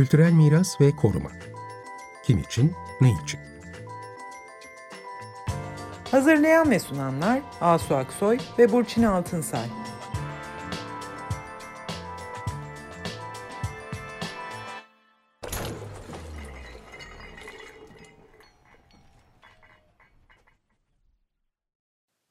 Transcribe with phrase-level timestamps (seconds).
[0.00, 1.30] Kültürel miras ve koruma.
[2.24, 3.40] Kim için, ne için?
[6.10, 9.66] Hazırlayan ve sunanlar Asu Aksoy ve Burçin Altınsay.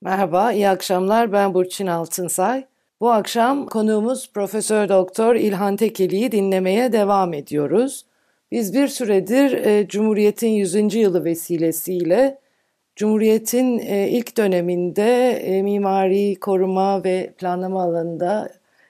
[0.01, 1.31] Merhaba, iyi akşamlar.
[1.31, 2.68] Ben Burçin Altınsay.
[3.01, 8.05] Bu akşam konuğumuz Profesör Doktor İlhan Tekeli'yi dinlemeye devam ediyoruz.
[8.51, 10.95] Biz bir süredir e, Cumhuriyet'in 100.
[10.95, 12.39] yılı vesilesiyle
[12.95, 18.49] Cumhuriyet'in e, ilk döneminde e, mimari koruma ve planlama alanında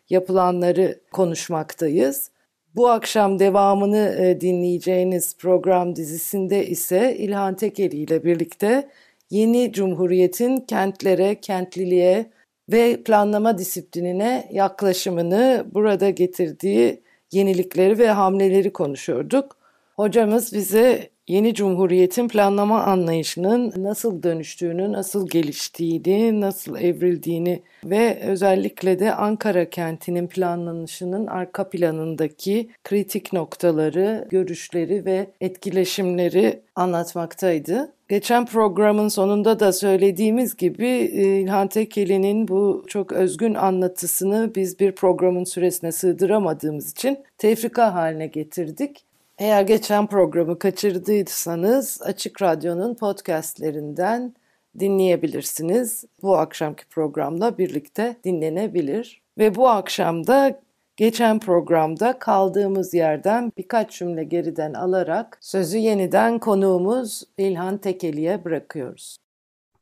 [0.09, 2.31] yapılanları konuşmaktayız.
[2.75, 8.89] Bu akşam devamını dinleyeceğiniz program dizisinde ise İlhan Tekeli ile birlikte
[9.29, 12.25] yeni Cumhuriyet'in kentlere, kentliliğe,
[12.71, 17.01] ve planlama disiplinine yaklaşımını burada getirdiği
[17.31, 19.57] yenilikleri ve hamleleri konuşuyorduk.
[19.95, 29.13] Hocamız bize yeni cumhuriyetin planlama anlayışının nasıl dönüştüğünü, nasıl geliştiğini, nasıl evrildiğini ve özellikle de
[29.13, 37.93] Ankara kentinin planlanışının arka planındaki kritik noktaları, görüşleri ve etkileşimleri anlatmaktaydı.
[38.09, 44.91] Geçen programın sonunda da söylediğimiz gibi e, İlhan Tekeli'nin bu çok özgün anlatısını biz bir
[44.91, 49.05] programın süresine sığdıramadığımız için tefrika haline getirdik.
[49.37, 54.33] Eğer geçen programı kaçırdıysanız Açık Radyo'nun podcastlerinden
[54.79, 56.05] dinleyebilirsiniz.
[56.21, 59.21] Bu akşamki programla birlikte dinlenebilir.
[59.37, 60.59] Ve bu akşam da
[60.99, 69.17] geçen programda kaldığımız yerden birkaç cümle geriden alarak sözü yeniden konuğumuz İlhan Tekeli'ye bırakıyoruz.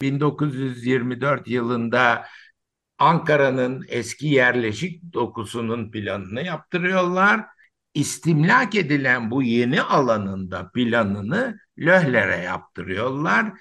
[0.01, 2.25] 1924 yılında
[2.99, 7.45] Ankara'nın eski yerleşik dokusunun planını yaptırıyorlar
[7.93, 13.53] istimlak edilen bu yeni alanında planını Löhler'e yaptırıyorlar.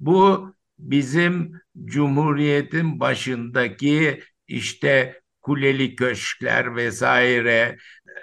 [0.00, 1.52] Bu bizim
[1.84, 7.76] Cumhuriyet'in başındaki işte kuleli köşkler vesaire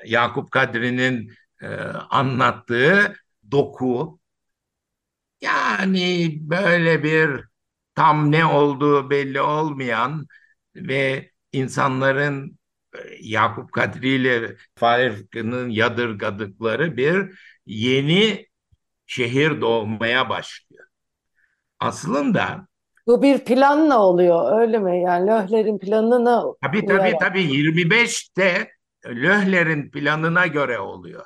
[0.05, 1.67] Yakup Kadri'nin e,
[2.09, 3.15] anlattığı
[3.51, 4.19] doku
[5.41, 7.43] yani böyle bir
[7.95, 10.27] tam ne olduğu belli olmayan
[10.75, 12.59] ve insanların
[13.21, 18.47] Yakup Kadri ile Fahri Rıfkı'nın yadırgadıkları bir yeni
[19.07, 20.87] şehir doğmaya başlıyor.
[21.79, 22.68] Aslında
[23.09, 25.01] bu bir planla oluyor öyle mi?
[25.01, 27.19] Yani Löhler'in planına Tabii tabii uyarak.
[27.19, 28.71] tabii 25'te
[29.05, 31.25] Löhler'in planına göre oluyor.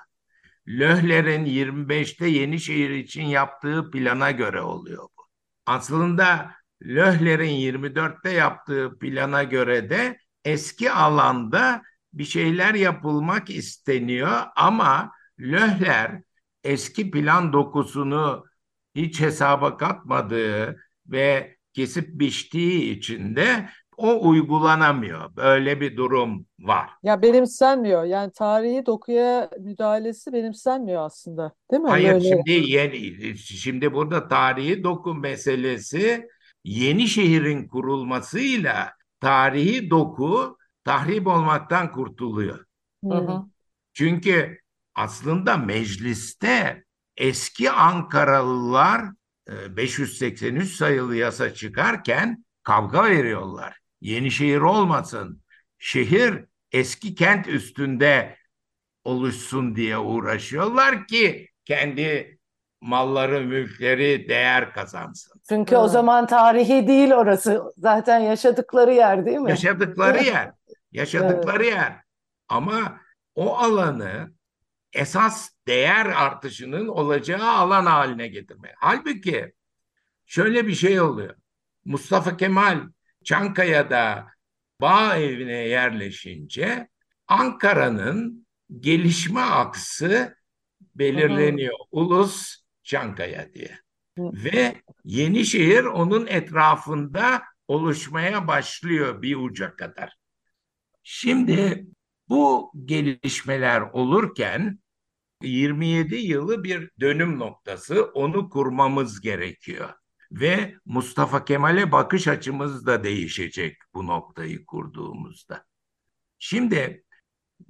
[0.67, 5.21] Löhler'in 25'te Yenişehir için yaptığı plana göre oluyor bu.
[5.65, 6.51] Aslında
[6.83, 11.81] Löhler'in 24'te yaptığı plana göre de eski alanda
[12.13, 16.21] bir şeyler yapılmak isteniyor ama Löhler
[16.63, 18.45] eski plan dokusunu
[18.95, 20.77] hiç hesaba katmadığı
[21.07, 25.35] ve kesip biçtiği için de o uygulanamıyor.
[25.35, 26.89] Böyle bir durum var.
[27.03, 28.03] Ya benimsenmiyor.
[28.03, 31.53] Yani tarihi dokuya müdahalesi benimsenmiyor aslında.
[31.71, 31.89] Değil mi?
[31.89, 32.29] Hayır Böyle...
[32.29, 36.27] şimdi yeni şimdi burada tarihi doku meselesi
[36.63, 42.65] yeni şehrin kurulmasıyla tarihi doku tahrip olmaktan kurtuluyor.
[43.03, 43.41] Hı hı.
[43.93, 44.57] Çünkü
[44.95, 46.83] aslında mecliste
[47.17, 49.01] eski Ankaralılar
[49.47, 53.77] 583 e, sayılı yasa çıkarken kavga veriyorlar.
[54.01, 55.41] Yeni şehir olmasın.
[55.77, 58.37] Şehir eski kent üstünde
[59.03, 62.37] oluşsun diye uğraşıyorlar ki kendi
[62.81, 65.41] malları, mülkleri değer kazansın.
[65.49, 67.63] Çünkü o zaman tarihi değil orası.
[67.77, 69.49] Zaten yaşadıkları yer değil mi?
[69.49, 70.51] Yaşadıkları yer.
[70.91, 71.73] Yaşadıkları evet.
[71.73, 72.01] yer.
[72.49, 72.99] Ama
[73.35, 74.31] o alanı
[74.93, 78.73] esas değer artışının olacağı alan haline getirme.
[78.77, 79.53] Halbuki
[80.25, 81.35] şöyle bir şey oluyor.
[81.85, 82.81] Mustafa Kemal
[83.23, 84.27] Çankaya'da
[84.81, 86.87] bağ evine yerleşince
[87.27, 88.47] Ankara'nın
[88.79, 90.35] gelişme aksı
[90.95, 91.73] belirleniyor.
[91.73, 91.87] Hı hı.
[91.91, 93.79] Ulus Çankaya diye.
[94.17, 94.75] Ve
[95.05, 100.17] Yenişehir onun etrafında oluşmaya başlıyor bir uca kadar.
[101.03, 101.87] Şimdi
[102.29, 104.79] bu gelişmeler olurken
[105.43, 109.89] 27 yılı bir dönüm noktası onu kurmamız gerekiyor.
[110.31, 115.65] Ve Mustafa Kemal'e bakış açımız da değişecek bu noktayı kurduğumuzda.
[116.39, 117.03] Şimdi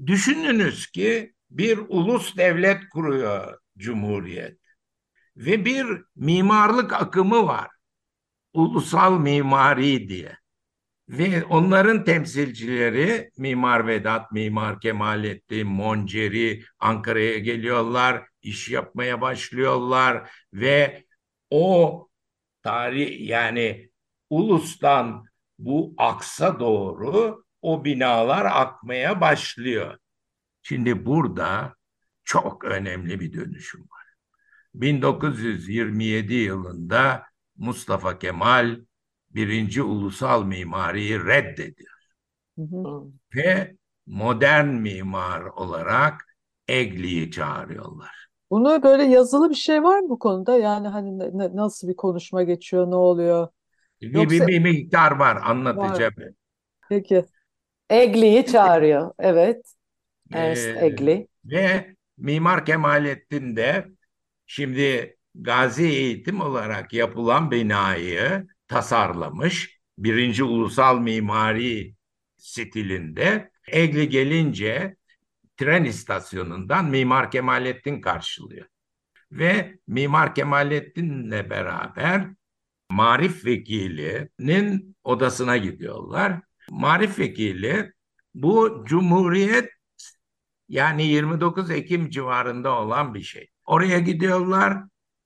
[0.05, 4.59] düşününüz ki bir ulus devlet kuruyor Cumhuriyet
[5.35, 5.85] ve bir
[6.15, 7.69] mimarlık akımı var.
[8.53, 10.37] Ulusal mimari diye.
[11.09, 21.05] Ve onların temsilcileri Mimar Vedat, Mimar Kemalettin, Monceri Ankara'ya geliyorlar, iş yapmaya başlıyorlar ve
[21.49, 22.09] o
[22.63, 23.89] tarih yani
[24.29, 25.25] ulustan
[25.59, 29.97] bu aksa doğru o binalar akmaya başlıyor.
[30.61, 31.75] Şimdi burada
[32.23, 34.05] çok önemli bir dönüşüm var.
[34.73, 37.23] 1927 yılında
[37.57, 38.79] Mustafa Kemal
[39.35, 41.93] birinci ulusal mimariyi reddediyor.
[42.57, 43.11] Hı hı.
[43.35, 43.75] Ve
[44.07, 46.35] modern mimar olarak
[46.67, 48.27] Egli'yi çağırıyorlar.
[48.49, 50.57] Bunu böyle yazılı bir şey var mı bu konuda?
[50.57, 53.47] Yani hani ne- nasıl bir konuşma geçiyor, ne oluyor?
[54.01, 56.13] Bir, Yoksa- bir, miktar var anlatacağım.
[56.89, 57.25] Peki.
[57.89, 59.11] Egli'yi çağırıyor.
[59.19, 59.73] Evet.
[60.33, 61.27] Ernst Ee, Egli.
[61.45, 63.85] Ve Mimar Kemalettin de
[64.45, 69.79] şimdi gazi eğitim olarak yapılan binayı tasarlamış.
[69.97, 71.95] Birinci ulusal mimari
[72.37, 73.51] stilinde.
[73.67, 74.95] Egli gelince
[75.57, 78.65] tren istasyonundan Mimar Kemalettin karşılıyor.
[79.31, 82.27] Ve Mimar Kemalettin'le beraber
[82.89, 86.41] Marif Vekili'nin odasına gidiyorlar.
[86.69, 87.93] Marif Vekili
[88.33, 89.69] bu Cumhuriyet
[90.69, 93.49] yani 29 Ekim civarında olan bir şey.
[93.65, 94.77] Oraya gidiyorlar.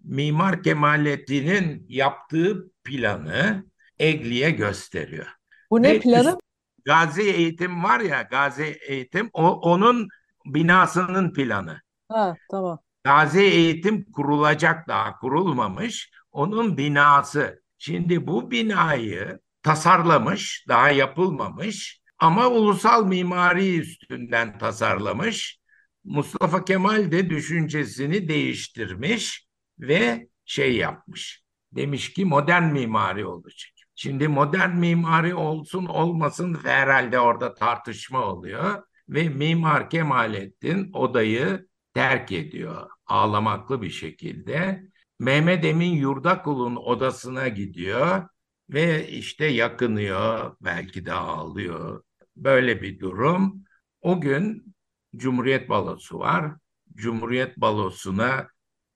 [0.03, 3.65] Mimar Kemalettin'in yaptığı planı
[3.99, 5.27] Egli'ye gösteriyor.
[5.71, 6.37] Bu ne Ve planı?
[6.85, 10.07] Gazi Eğitim var ya, Gazi Eğitim o onun
[10.45, 11.81] binasının planı.
[12.09, 12.79] Ha, tamam.
[13.03, 16.11] Gazi Eğitim kurulacak daha kurulmamış.
[16.31, 17.61] Onun binası.
[17.77, 25.59] Şimdi bu binayı tasarlamış, daha yapılmamış ama ulusal mimari üstünden tasarlamış.
[26.03, 29.47] Mustafa Kemal de düşüncesini değiştirmiş
[29.79, 31.46] ve şey yapmış.
[31.71, 33.71] Demiş ki modern mimari olacak.
[33.95, 42.89] Şimdi modern mimari olsun olmasın herhalde orada tartışma oluyor ve Mimar Kemalettin odayı terk ediyor
[43.05, 44.83] ağlamaklı bir şekilde.
[45.19, 48.29] Mehmet Emin Yurdakul'un odasına gidiyor
[48.69, 52.03] ve işte yakınıyor, belki de ağlıyor.
[52.35, 53.63] Böyle bir durum.
[54.01, 54.75] O gün
[55.15, 56.51] Cumhuriyet Balosu var.
[56.95, 58.47] Cumhuriyet Balosu'na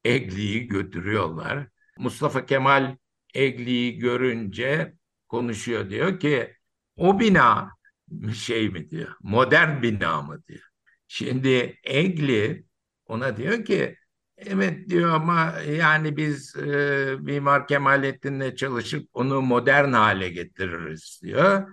[0.04, 1.68] Egli'yi götürüyorlar.
[2.02, 2.98] Mustafa Kemal
[3.34, 4.94] Egli'yi görünce
[5.28, 6.56] konuşuyor diyor ki
[6.96, 7.72] o bina
[8.34, 10.64] şey mi diyor, modern bina mı diyor.
[11.08, 12.66] Şimdi Egli
[13.06, 13.98] ona diyor ki
[14.38, 21.68] evet diyor ama yani biz e, Mimar Kemalettin'le çalışıp onu modern hale getiririz diyor.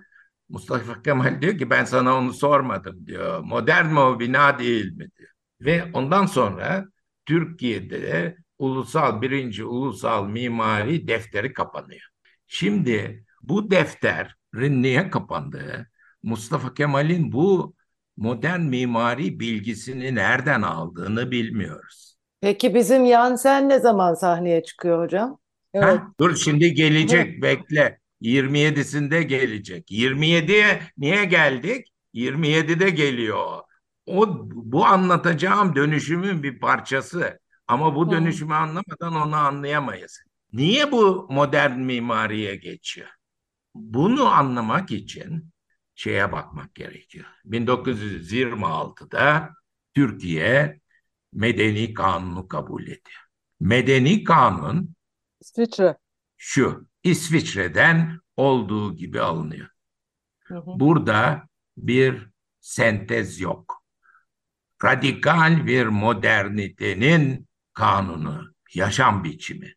[0.49, 3.39] Mustafa Kemal diyor ki ben sana onu sormadım diyor.
[3.39, 5.29] Modern mi o bina değil mi diyor.
[5.61, 6.85] Ve ondan sonra
[7.25, 12.09] Türkiye'de ulusal birinci ulusal mimari defteri kapanıyor.
[12.47, 15.89] Şimdi bu defterin niye kapandığı,
[16.23, 17.75] Mustafa Kemal'in bu
[18.17, 22.15] modern mimari bilgisini nereden aldığını bilmiyoruz.
[22.41, 25.39] Peki bizim Yansen ne zaman sahneye çıkıyor hocam?
[25.73, 25.85] Evet.
[25.85, 27.99] Ha, dur şimdi gelecek bekle.
[28.21, 29.91] 27'sinde gelecek.
[29.91, 31.87] 27'ye niye geldik?
[32.13, 33.61] 27'de geliyor.
[34.05, 37.39] O bu anlatacağım dönüşümün bir parçası.
[37.69, 40.19] Ama bu dönüşümü anlamadan onu anlayamayız.
[40.53, 43.07] Niye bu modern mimariye geçiyor?
[43.75, 45.49] Bunu anlamak için
[45.95, 47.25] şeye bakmak gerekiyor.
[47.45, 49.53] 1926'da
[49.93, 50.79] Türkiye
[51.33, 53.21] Medeni Kanunu kabul ediyor.
[53.59, 54.95] Medeni Kanun
[55.41, 55.97] İsviçre.
[56.37, 59.67] şu İsviçre'den olduğu gibi alınıyor.
[60.43, 60.79] Hı hı.
[60.79, 61.47] Burada
[61.77, 62.27] bir
[62.59, 63.83] sentez yok.
[64.83, 69.73] Radikal bir modernitenin kanunu, yaşam biçimi.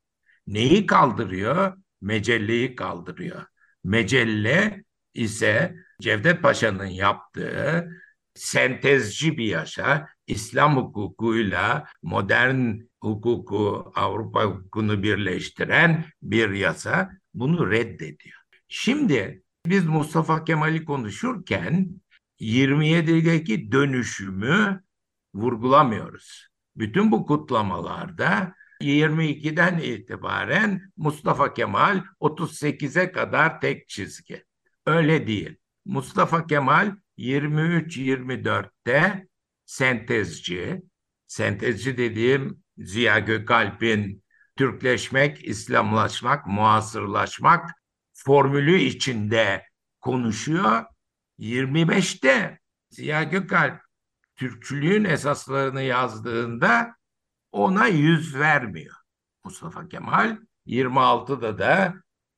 [0.46, 1.76] Neyi kaldırıyor?
[2.00, 3.42] Mecelleyi kaldırıyor.
[3.84, 4.84] Mecelle
[5.14, 7.88] ise Cevdet Paşa'nın yaptığı
[8.34, 18.38] sentezci bir yaşa, İslam hukukuyla modern hukuku, Avrupa hukukunu birleştiren bir yasa bunu reddediyor.
[18.68, 22.00] Şimdi biz Mustafa Kemal'i konuşurken
[22.40, 24.82] 27'deki dönüşümü
[25.34, 26.51] vurgulamıyoruz.
[26.76, 34.44] Bütün bu kutlamalarda 22'den itibaren Mustafa Kemal 38'e kadar tek çizgi.
[34.86, 35.56] Öyle değil.
[35.84, 39.26] Mustafa Kemal 23-24'te
[39.66, 40.82] sentezci,
[41.26, 44.22] sentezci dediğim Ziya Gökalp'in
[44.56, 47.70] Türkleşmek, İslamlaşmak, muasırlaşmak
[48.12, 49.66] formülü içinde
[50.00, 50.84] konuşuyor.
[51.38, 52.58] 25'te
[52.90, 53.81] Ziya Gökalp
[54.42, 56.94] Türkçülüğün esaslarını yazdığında
[57.52, 58.94] ona yüz vermiyor.
[59.44, 61.94] Mustafa Kemal 26'da da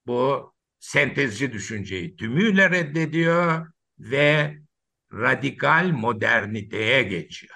[0.07, 3.67] bu sentezci düşünceyi tümüyle reddediyor
[3.99, 4.59] ve
[5.13, 7.55] radikal moderniteye geçiyor.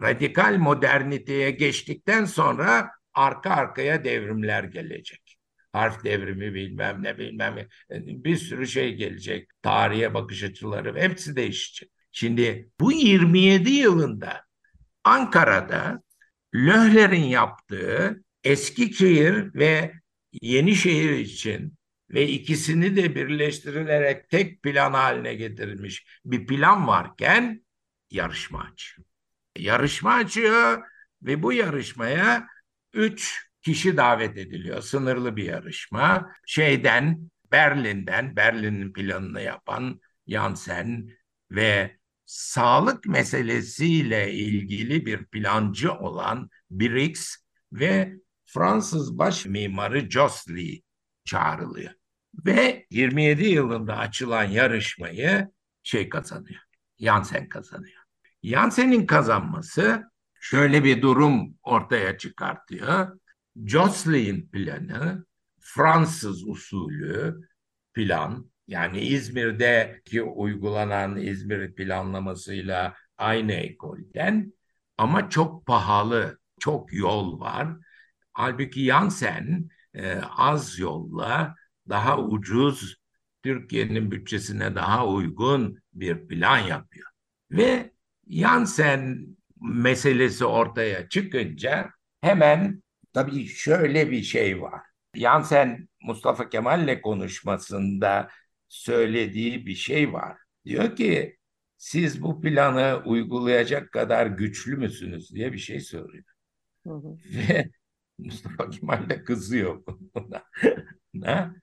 [0.00, 5.36] Radikal moderniteye geçtikten sonra arka arkaya devrimler gelecek.
[5.72, 7.68] Harf devrimi bilmem ne bilmem ne
[8.24, 9.48] bir sürü şey gelecek.
[9.62, 11.90] Tarihe bakış açıları hepsi değişecek.
[12.12, 14.44] Şimdi bu 27 yılında
[15.04, 16.02] Ankara'da
[16.54, 19.92] Löhler'in yaptığı Eskişehir ve
[20.42, 21.74] Yenişehir için
[22.10, 27.64] ve ikisini de birleştirilerek tek plan haline getirilmiş bir plan varken
[28.10, 29.06] yarışma açıyor.
[29.58, 30.82] Yarışma açıyor
[31.22, 32.46] ve bu yarışmaya
[32.92, 34.82] üç kişi davet ediliyor.
[34.82, 36.32] Sınırlı bir yarışma.
[36.46, 41.08] Şeyden, Berlin'den, Berlin'in planını yapan Jansen
[41.50, 41.99] ve
[42.30, 47.36] sağlık meselesiyle ilgili bir plancı olan Briggs
[47.72, 50.82] ve Fransız baş mimarı Josli
[51.24, 51.92] çağrılıyor.
[52.46, 55.48] Ve 27 yılında açılan yarışmayı
[55.82, 56.60] şey kazanıyor.
[56.98, 58.02] Jansen kazanıyor.
[58.42, 60.02] Jansen'in kazanması
[60.40, 63.20] şöyle bir durum ortaya çıkartıyor.
[63.66, 65.24] Josselin planı
[65.60, 67.48] Fransız usulü
[67.94, 74.52] plan yani İzmir'deki uygulanan İzmir planlamasıyla aynı ekolden
[74.98, 77.68] ama çok pahalı, çok yol var.
[78.32, 81.54] Halbuki Jansen e, az yolla
[81.88, 82.96] daha ucuz
[83.42, 87.08] Türkiye'nin bütçesine daha uygun bir plan yapıyor.
[87.50, 87.92] Ve
[88.28, 89.26] Jansen
[89.60, 94.80] meselesi ortaya çıkınca hemen tabii şöyle bir şey var.
[95.14, 98.28] Jansen Mustafa Kemal'le konuşmasında
[98.70, 100.38] söylediği bir şey var.
[100.64, 101.36] Diyor ki
[101.76, 106.24] siz bu planı uygulayacak kadar güçlü müsünüz diye bir şey soruyor.
[106.86, 107.16] Hı hı.
[107.24, 107.70] Ve
[108.18, 109.82] Mustafa Kemal de kızıyor
[110.14, 110.44] buna.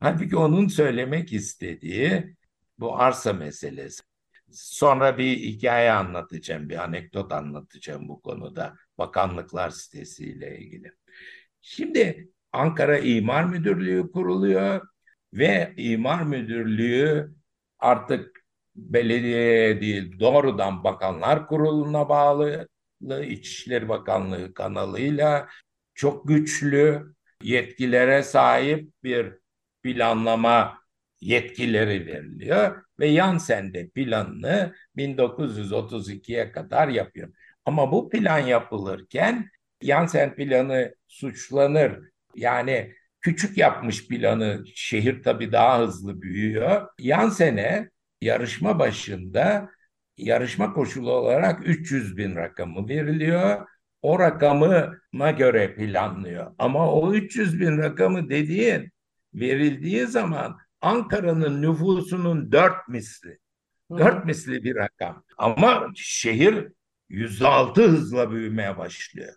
[0.00, 2.36] Halbuki onun söylemek istediği
[2.78, 4.02] bu arsa meselesi.
[4.50, 8.76] Sonra bir hikaye anlatacağım, bir anekdot anlatacağım bu konuda.
[8.98, 10.92] Bakanlıklar sitesiyle ilgili.
[11.60, 14.91] Şimdi Ankara İmar Müdürlüğü kuruluyor
[15.34, 17.34] ve İmar Müdürlüğü
[17.78, 18.44] artık
[18.76, 22.68] belediye değil doğrudan Bakanlar Kurulu'na bağlı
[23.28, 25.48] İçişleri Bakanlığı kanalıyla
[25.94, 29.32] çok güçlü yetkilere sahip bir
[29.82, 30.78] planlama
[31.20, 37.34] yetkileri veriliyor ve Yansen de planını 1932'ye kadar yapıyor.
[37.64, 39.50] Ama bu plan yapılırken
[39.82, 42.00] Yansen planı suçlanır.
[42.36, 46.88] Yani küçük yapmış planı şehir tabii daha hızlı büyüyor.
[46.98, 49.70] Yansen'e yarışma başında
[50.16, 53.66] yarışma koşulu olarak 300 bin rakamı veriliyor.
[54.02, 56.54] O rakamına göre planlıyor.
[56.58, 58.90] Ama o 300 bin rakamı dediğin
[59.34, 63.38] verildiği zaman Ankara'nın nüfusunun dört misli.
[63.98, 65.24] Dört misli bir rakam.
[65.38, 66.68] Ama şehir
[67.08, 69.34] yüzde altı hızla büyümeye başlıyor.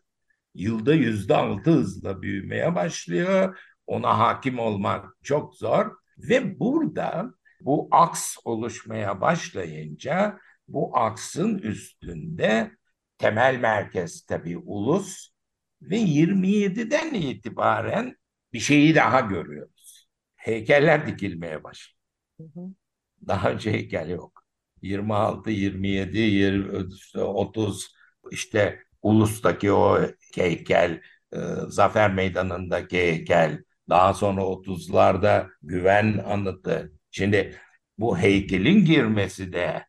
[0.54, 3.60] Yılda yüzde altı hızla büyümeye başlıyor.
[3.88, 5.92] Ona hakim olmak çok zor.
[6.18, 12.72] Ve burada bu aks oluşmaya başlayınca bu aksın üstünde
[13.18, 15.30] temel merkez tabii ulus
[15.82, 18.18] ve 27'den itibaren
[18.54, 20.08] bir şeyi daha görüyoruz.
[20.36, 22.00] Heykeller dikilmeye başlıyor.
[23.28, 24.46] Daha önce heykel yok.
[24.82, 26.88] 26, 27, 20,
[27.22, 27.96] 30
[28.32, 30.02] işte ulustaki o
[30.36, 31.02] heykel,
[31.34, 31.38] e,
[31.68, 36.92] Zafer Meydanı'ndaki heykel, daha sonra 30'larda güven anıtı.
[37.12, 37.56] Şimdi
[37.98, 39.86] bu heykelin girmesi de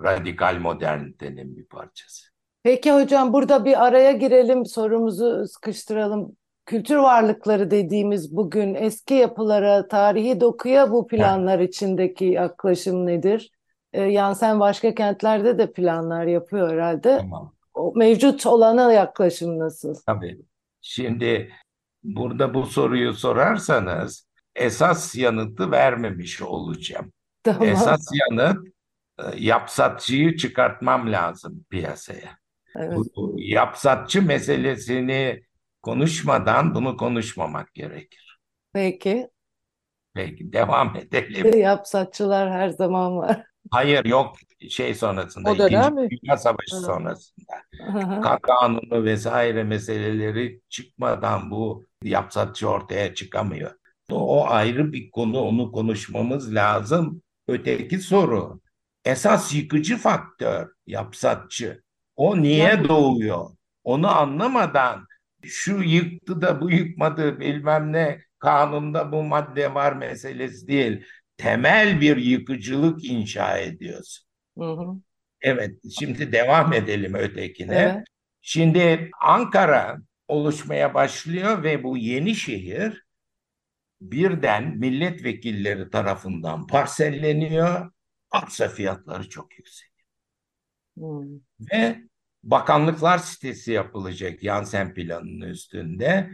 [0.00, 2.30] radikal modernitenin bir parçası.
[2.62, 6.36] Peki hocam burada bir araya girelim, sorumuzu sıkıştıralım.
[6.66, 11.74] Kültür varlıkları dediğimiz bugün eski yapılara, tarihi dokuya bu planlar evet.
[11.74, 13.50] içindeki yaklaşım nedir?
[13.92, 17.18] Ee, yani sen başka kentlerde de planlar yapıyor herhalde.
[17.18, 17.54] Tamam.
[17.74, 19.94] O mevcut olana yaklaşım nasıl?
[20.06, 20.40] Tabii.
[20.80, 21.50] Şimdi
[22.02, 27.12] burada bu soruyu sorarsanız esas yanıtı vermemiş olacağım.
[27.42, 27.68] Tamam.
[27.68, 28.68] Esas yanıt
[29.18, 32.38] e, yapsatçıyı çıkartmam lazım piyasaya.
[32.76, 32.98] Evet.
[33.16, 35.42] Bu yapsatçı meselesini
[35.82, 38.38] konuşmadan bunu konuşmamak gerekir.
[38.72, 39.30] Peki.
[40.14, 41.58] Peki devam edelim.
[41.58, 43.42] Yapsatçılar her zaman var.
[43.70, 44.36] Hayır yok
[44.68, 45.50] şey sonrasında.
[45.50, 46.08] O dönem mi?
[46.10, 46.80] Dünya Savaşı Hı.
[46.80, 47.60] sonrasında.
[48.22, 53.70] Kan kanunu vesaire meseleleri çıkmadan bu yapsatçı ortaya çıkamıyor.
[54.10, 57.22] O ayrı bir konu onu konuşmamız lazım.
[57.48, 58.60] Öteki soru
[59.04, 61.82] esas yıkıcı faktör yapsatçı.
[62.16, 63.50] O niye doğuyor?
[63.84, 65.06] Onu anlamadan
[65.44, 71.04] şu yıktı da bu yıkmadı bilmem ne kanunda bu madde var meselesi değil.
[71.36, 74.26] Temel bir yıkıcılık inşa ediyorsun.
[74.58, 75.00] Hı hı.
[75.40, 77.76] Evet, şimdi devam edelim ötekine.
[77.76, 78.06] Evet.
[78.42, 79.98] Şimdi Ankara
[80.30, 83.04] oluşmaya başlıyor ve bu yeni şehir
[84.00, 87.92] birden milletvekilleri tarafından parselleniyor.
[88.30, 89.90] Arsa fiyatları çok yüksek.
[90.98, 91.22] Hı.
[91.72, 92.02] Ve
[92.42, 96.30] bakanlıklar sitesi yapılacak Yansen planının üstünde.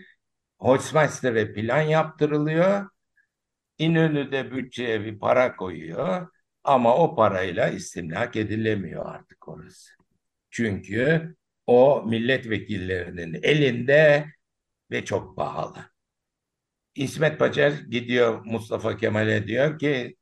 [0.58, 2.90] Holzmeister'e plan yaptırılıyor.
[3.78, 6.28] İnönü'de bütçeye bir para koyuyor.
[6.64, 9.92] Ama o parayla istimlak edilemiyor artık orası.
[10.50, 11.34] Çünkü
[11.66, 14.26] o milletvekillerinin elinde
[14.90, 15.78] ve çok pahalı.
[16.94, 20.16] İsmet Paşa gidiyor Mustafa Kemal'e diyor ki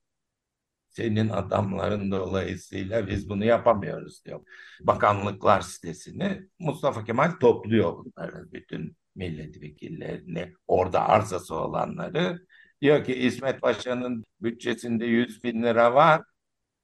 [0.89, 4.41] senin adamların dolayısıyla biz bunu yapamıyoruz diyor.
[4.81, 12.47] Bakanlıklar sitesini Mustafa Kemal topluyor bunları bütün milletvekillerini orada arsası olanları.
[12.83, 16.23] Diyor ki İsmet Paşa'nın bütçesinde 100 bin lira var.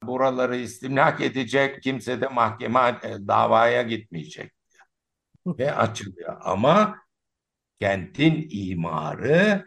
[0.03, 4.51] Buraları istimlak edecek kimse de mahkeme e, davaya gitmeyecek.
[5.45, 6.37] Ve açılıyor.
[6.41, 6.97] Ama
[7.79, 9.65] kentin imarı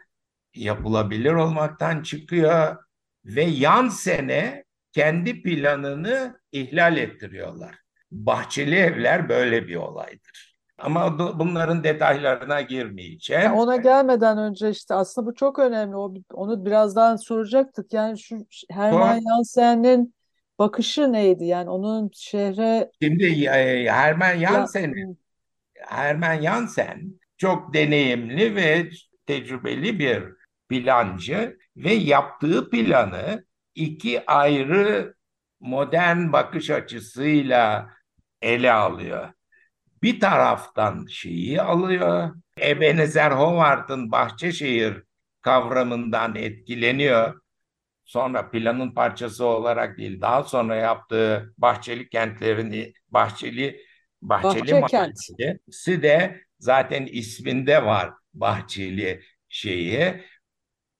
[0.54, 2.76] yapılabilir olmaktan çıkıyor
[3.24, 7.74] ve yan sene kendi planını ihlal ettiriyorlar.
[8.10, 10.54] Bahçeli evler böyle bir olaydır.
[10.78, 13.52] Ama bunların detaylarına girmeyeceğim.
[13.52, 15.96] Ona gelmeden önce işte aslında bu çok önemli.
[15.96, 17.92] O, onu birazdan soracaktık.
[17.92, 18.38] Yani şu
[18.70, 20.13] Hermann Jansen'in
[20.58, 21.44] bakışı neydi?
[21.44, 22.90] Yani onun şehre...
[23.02, 25.16] Şimdi e, Hermann Jansen,
[25.74, 28.90] Hermann Jansen çok deneyimli ve
[29.26, 30.22] tecrübeli bir
[30.68, 33.44] plancı ve yaptığı planı
[33.74, 35.14] iki ayrı
[35.60, 37.90] modern bakış açısıyla
[38.42, 39.28] ele alıyor.
[40.02, 45.02] Bir taraftan şeyi alıyor, Ebenezer Howard'ın Bahçeşehir
[45.42, 47.40] kavramından etkileniyor.
[48.04, 53.80] Sonra planın parçası olarak değil, daha sonra yaptığı Bahçeli kentlerini, Bahçeli
[54.22, 60.24] Bahçeli Mahallesi de zaten isminde var Bahçeli şeyi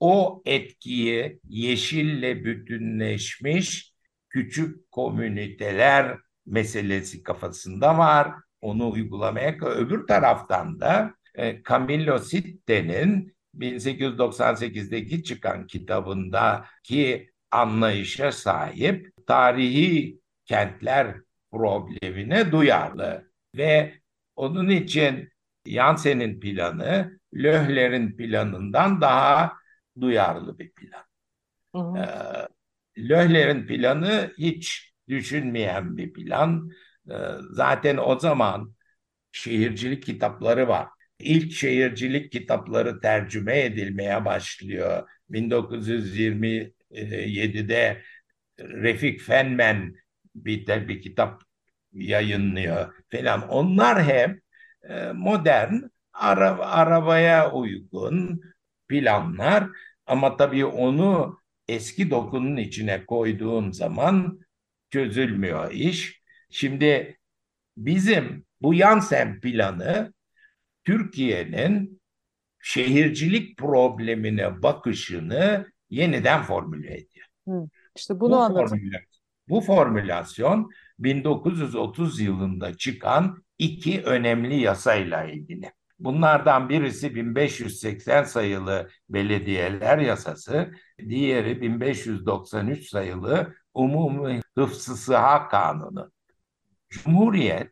[0.00, 3.92] o etkiyi yeşille bütünleşmiş
[4.31, 8.33] küçük komüniteler meselesi kafasında var.
[8.61, 21.16] Onu uygulamaya öbür taraftan da e, Camillo Sitte'nin 1898'deki çıkan kitabındaki anlayışa sahip tarihi kentler
[21.52, 23.94] problemine duyarlı ve
[24.36, 25.28] onun için
[25.66, 29.52] Yansen'in planı Löhler'in planından daha
[30.00, 31.04] duyarlı bir plan.
[31.74, 31.98] Hı hı.
[31.98, 32.48] Ee,
[33.08, 36.70] Löhler'in planı hiç düşünmeyen bir plan.
[37.10, 37.14] Ee,
[37.50, 38.74] zaten o zaman
[39.32, 40.88] şehircilik kitapları var.
[41.18, 45.09] İlk şehircilik kitapları tercüme edilmeye başlıyor.
[45.31, 48.03] 1927'de
[48.61, 49.94] Refik Fenmen
[50.35, 51.42] bir, bir kitap
[51.92, 53.48] yayınlıyor falan.
[53.48, 54.40] Onlar hem
[54.88, 55.74] e, modern,
[56.12, 58.40] ara, arabaya uygun,
[58.88, 59.68] planlar
[60.07, 64.40] ama tabii onu eski dokunun içine koyduğun zaman
[64.90, 66.22] çözülmüyor iş.
[66.50, 67.18] Şimdi
[67.77, 70.14] bizim bu Yansen planı
[70.85, 72.01] Türkiye'nin
[72.61, 77.27] şehircilik problemine bakışını yeniden formüle ediyor.
[77.49, 78.81] Hı, işte bunu bu anlatın.
[79.49, 85.73] Bu formülasyon 1930 yılında çıkan iki önemli yasayla ilgili.
[85.99, 96.12] Bunlardan birisi 1580 sayılı belediyeler yasası, diğeri 1593 sayılı Umumi Hıfzı Sıha Kanunu.
[96.88, 97.70] Cumhuriyet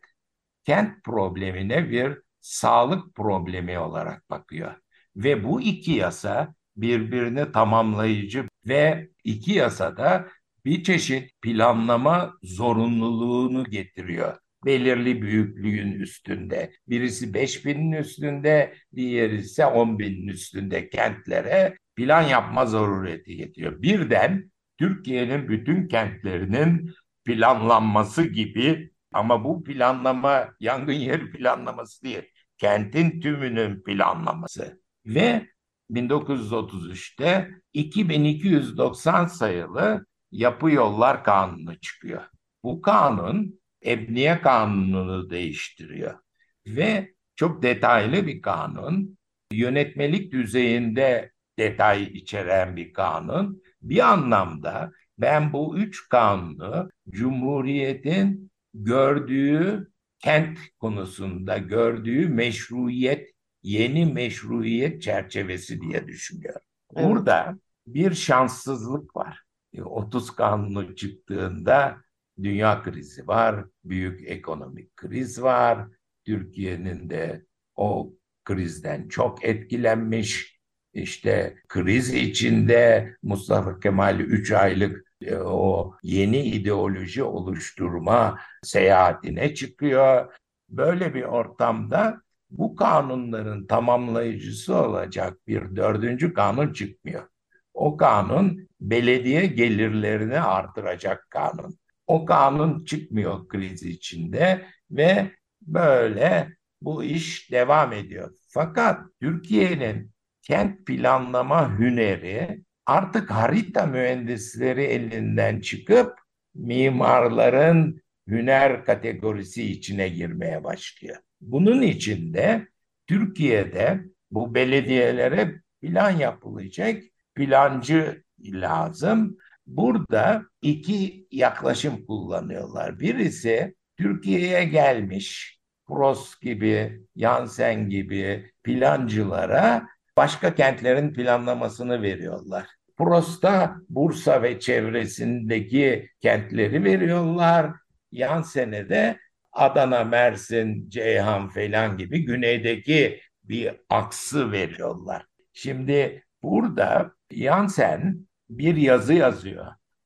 [0.63, 4.73] kent problemine bir sağlık problemi olarak bakıyor.
[5.15, 10.27] Ve bu iki yasa birbirini tamamlayıcı ve iki yasada
[10.65, 16.71] bir çeşit planlama zorunluluğunu getiriyor belirli büyüklüğün üstünde.
[16.87, 23.81] Birisi 5000'in üstünde, diğeri ise 10.000'in üstünde kentlere plan yapma zarureti getiriyor.
[23.81, 26.93] Birden Türkiye'nin bütün kentlerinin
[27.25, 32.23] planlanması gibi ama bu planlama yangın yeri planlaması değil.
[32.57, 34.81] Kentin tümünün planlaması.
[35.05, 35.47] Ve
[35.91, 42.21] 1933'te 2290 sayılı Yapı Yollar Kanunu çıkıyor.
[42.63, 46.19] Bu kanun Ebniye Kanunu'nu değiştiriyor.
[46.67, 49.17] Ve çok detaylı bir kanun,
[49.51, 53.61] yönetmelik düzeyinde detay içeren bir kanun.
[53.81, 59.92] Bir anlamda ben bu üç kanunu Cumhuriyet'in gördüğü
[60.23, 63.29] kent konusunda gördüğü meşruiyet
[63.63, 66.61] yeni meşruiyet çerçevesi diye düşünüyorum.
[66.95, 67.09] Evet.
[67.09, 67.57] Burada
[67.87, 69.43] bir şanssızlık var.
[69.83, 71.97] 30 e, kanunu çıktığında
[72.43, 75.87] dünya krizi var, büyük ekonomik kriz var.
[76.25, 80.59] Türkiye'nin de o krizden çok etkilenmiş.
[80.93, 85.12] İşte kriz içinde Mustafa Kemal 3 aylık
[85.45, 90.33] o yeni ideoloji oluşturma seyahatine çıkıyor.
[90.69, 97.27] Böyle bir ortamda bu kanunların tamamlayıcısı olacak bir dördüncü kanun çıkmıyor.
[97.73, 101.77] O kanun belediye gelirlerini artıracak kanun.
[102.07, 105.31] O kanun çıkmıyor kriz içinde ve
[105.61, 108.31] böyle bu iş devam ediyor.
[108.47, 116.19] Fakat Türkiye'nin kent planlama hüneri artık harita mühendisleri elinden çıkıp
[116.55, 121.17] mimarların hüner kategorisi içine girmeye başlıyor.
[121.41, 122.67] Bunun için de
[123.07, 127.03] Türkiye'de bu belediyelere plan yapılacak
[127.35, 129.37] plancı lazım.
[129.67, 132.99] Burada iki yaklaşım kullanıyorlar.
[132.99, 139.87] Birisi Türkiye'ye gelmiş Pros gibi, Yansen gibi plancılara
[140.17, 142.67] başka kentlerin planlamasını veriyorlar.
[142.97, 147.71] Prost'a Bursa ve çevresindeki kentleri veriyorlar.
[148.11, 149.19] Yansen'e de
[149.51, 155.25] Adana, Mersin, Ceyhan falan gibi güneydeki bir aksı veriyorlar.
[155.53, 159.65] Şimdi burada Yansen bir yazı yazıyor.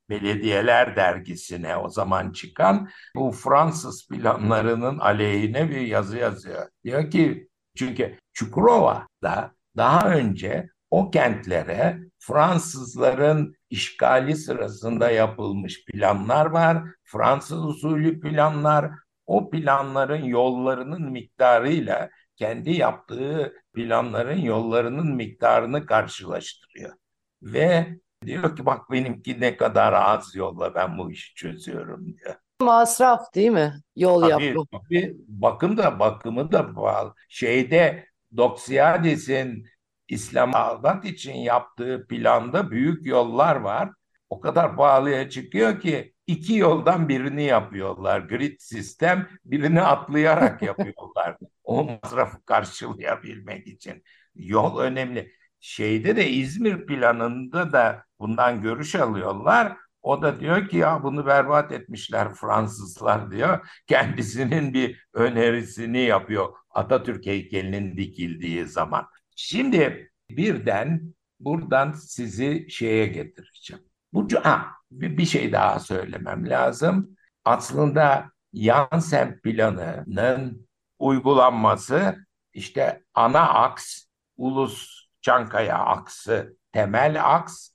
[0.10, 6.70] Belediyeler dergisine o zaman çıkan bu Fransız planlarının aleyhine bir yazı yazıyor.
[6.84, 16.84] Diyor ki çünkü Çukurova'da daha önce o kentlere Fransızların işgali sırasında yapılmış planlar var.
[17.04, 18.92] Fransız usulü planlar.
[19.26, 26.94] O planların yollarının miktarıyla kendi yaptığı planların yollarının miktarını karşılaştırıyor.
[27.42, 27.88] Ve
[28.26, 32.36] diyor ki bak benimki ne kadar az yolla ben bu işi çözüyorum diyor.
[32.62, 33.74] Masraf değil mi?
[33.96, 34.66] Yol tabii, yapma.
[34.72, 37.14] Tabii bakım da bakımı da pahalı.
[37.30, 38.06] Şeyde
[38.38, 39.66] Doxiades'in
[40.08, 43.90] İslamabad için yaptığı planda büyük yollar var.
[44.30, 48.20] O kadar pahalıya çıkıyor ki iki yoldan birini yapıyorlar.
[48.20, 51.38] Grid sistem birini atlayarak yapıyorlar.
[51.64, 54.04] o masrafı karşılayabilmek için.
[54.36, 55.32] Yol önemli.
[55.60, 59.78] Şeyde de İzmir planında da bundan görüş alıyorlar.
[60.08, 63.68] O da diyor ki ya bunu berbat etmişler Fransızlar diyor.
[63.88, 69.08] Kendisinin bir önerisini yapıyor Atatürk heykelinin dikildiği zaman.
[69.36, 73.84] Şimdi birden buradan sizi şeye getireceğim.
[74.14, 77.18] Bu ha, bir şey daha söylemem lazım.
[77.46, 80.68] Aslında Yansen planının
[81.00, 82.16] uygulanması
[82.54, 84.04] işte ana aks,
[84.38, 87.70] ulus Çankaya aksı, temel aks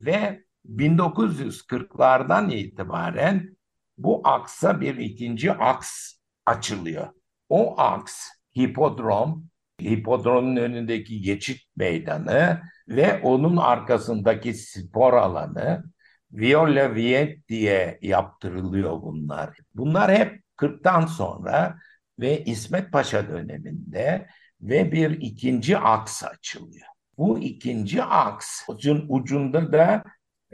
[0.00, 3.56] ve 1940'lardan itibaren
[3.98, 6.12] bu aksa bir ikinci aks
[6.46, 7.08] açılıyor.
[7.48, 9.48] O aks hipodrom
[9.82, 15.84] hipodromun önündeki geçit meydanı ve onun arkasındaki spor alanı
[16.32, 19.58] Viola Viet diye yaptırılıyor bunlar.
[19.74, 21.78] Bunlar hep 40'tan sonra
[22.18, 24.26] ve İsmet Paşa döneminde
[24.60, 26.86] ve bir ikinci aks açılıyor.
[27.18, 30.04] Bu ikinci aksın ucunda da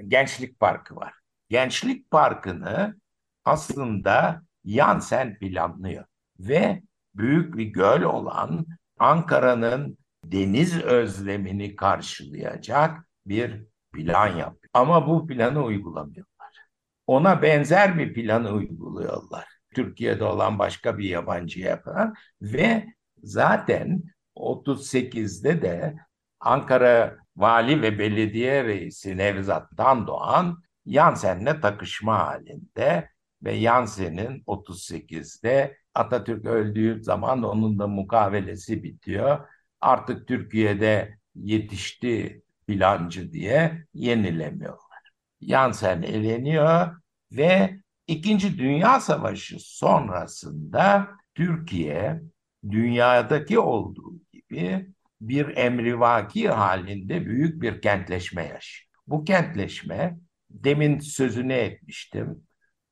[0.08, 1.14] Gençlik Parkı var.
[1.48, 2.96] Gençlik Parkı'nı
[3.44, 6.04] aslında Yansen planlıyor
[6.38, 6.82] ve
[7.14, 8.66] büyük bir göl olan
[8.98, 14.70] Ankara'nın deniz özlemini karşılayacak bir plan yapıyor.
[14.74, 16.66] Ama bu planı uygulamıyorlar.
[17.06, 19.44] Ona benzer bir planı uyguluyorlar.
[19.74, 22.86] Türkiye'de olan başka bir yabancı yapan ve
[23.22, 24.02] zaten
[24.36, 25.96] 38'de de
[26.40, 33.08] Ankara Vali ve Belediye Reisi Nevzat Tandoğan Yansen'le takışma halinde
[33.42, 39.48] ve Yansen'in 38'de Atatürk öldüğü zaman onun da mukavelesi bitiyor.
[39.80, 45.10] Artık Türkiye'de yetişti plancı diye yenilemiyorlar.
[45.40, 46.96] Yansen eleniyor
[47.32, 52.22] ve İkinci Dünya Savaşı sonrasında Türkiye
[52.70, 54.86] dünyadaki olduğu gibi
[55.22, 58.88] bir emrivaki halinde büyük bir kentleşme yaşıyor.
[59.06, 60.18] Bu kentleşme
[60.50, 62.42] demin sözünü etmiştim.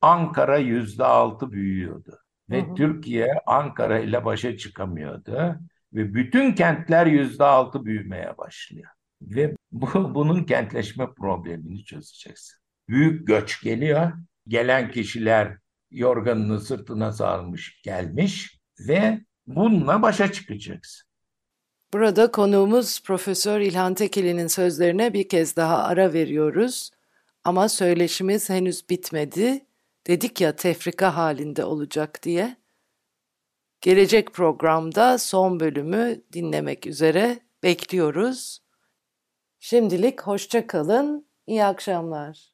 [0.00, 2.18] Ankara yüzde altı büyüyordu.
[2.50, 2.74] Ve hı hı.
[2.74, 5.60] Türkiye Ankara ile başa çıkamıyordu.
[5.92, 8.90] Ve bütün kentler yüzde altı büyümeye başlıyor.
[9.22, 12.58] Ve bu, bunun kentleşme problemini çözeceksin.
[12.88, 14.12] Büyük göç geliyor.
[14.48, 15.56] Gelen kişiler
[15.90, 21.09] yorganını sırtına sarmış gelmiş ve bununla başa çıkacaksın.
[21.92, 26.90] Burada konuğumuz Profesör İlhan Tekeli'nin sözlerine bir kez daha ara veriyoruz.
[27.44, 29.66] Ama söyleşimiz henüz bitmedi.
[30.06, 32.56] Dedik ya tefrika halinde olacak diye.
[33.80, 38.62] Gelecek programda son bölümü dinlemek üzere bekliyoruz.
[39.58, 42.52] Şimdilik hoşça kalın, iyi akşamlar.